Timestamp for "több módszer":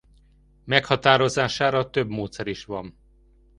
1.89-2.47